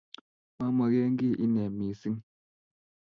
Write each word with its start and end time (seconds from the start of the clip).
Mamage 0.57 1.01
kiy 1.17 1.33
ine 1.45 1.63
missing 1.77 2.19